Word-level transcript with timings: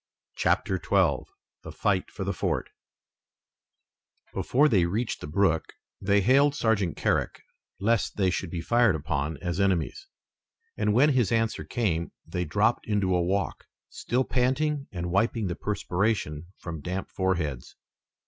CHAPTER 0.35 0.81
XII 0.83 1.29
THE 1.61 1.71
FIGHT 1.71 2.09
FOR 2.09 2.23
THE 2.23 2.33
FORT 2.33 2.71
Before 4.33 4.67
they 4.67 4.85
reached 4.87 5.21
the 5.21 5.27
brook 5.27 5.73
they 6.01 6.21
hailed 6.21 6.55
Sergeant 6.55 6.97
Carrick 6.97 7.39
lest 7.79 8.17
they 8.17 8.31
should 8.31 8.49
be 8.49 8.61
fired 8.61 8.95
upon 8.95 9.37
as 9.43 9.59
enemies, 9.59 10.07
and 10.75 10.95
when 10.95 11.09
his 11.09 11.31
answer 11.31 11.63
came 11.63 12.13
they 12.25 12.45
dropped 12.45 12.87
into 12.87 13.13
a 13.15 13.21
walk, 13.21 13.65
still 13.89 14.23
panting 14.23 14.87
and 14.91 15.11
wiping 15.11 15.45
the 15.45 15.55
perspiration 15.55 16.47
from 16.57 16.81
damp 16.81 17.11
foreheads. 17.11 17.75